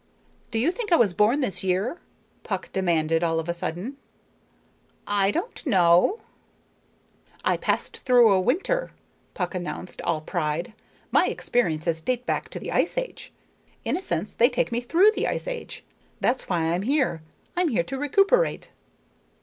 "Do 0.49 0.57
you 0.57 0.71
think 0.71 0.91
I 0.91 0.95
was 0.95 1.13
born 1.13 1.41
this 1.41 1.63
year?" 1.63 1.99
Puck 2.41 2.73
demanded 2.73 3.23
all 3.23 3.39
of 3.39 3.47
a 3.47 3.53
sudden. 3.53 3.97
"I 5.05 5.29
don't 5.29 5.63
know." 5.63 6.21
"I 7.45 7.55
passed 7.55 7.97
through 7.99 8.31
a 8.33 8.41
winter," 8.41 8.93
Puck 9.35 9.53
announced, 9.53 10.01
all 10.01 10.19
pride. 10.21 10.73
"My 11.11 11.27
experiences 11.27 12.01
date 12.01 12.25
back 12.25 12.49
to 12.49 12.59
the 12.59 12.71
ice 12.71 12.97
age. 12.97 13.31
In 13.85 13.95
a 13.95 14.01
sense 14.01 14.33
they 14.33 14.49
take 14.49 14.71
me 14.71 14.81
through 14.81 15.11
the 15.11 15.27
ice 15.27 15.47
age. 15.47 15.83
That's 16.19 16.49
why 16.49 16.73
I'm 16.73 16.81
here 16.81 17.21
I'm 17.55 17.67
here 17.67 17.83
to 17.83 17.95
recuperate." 17.99 18.71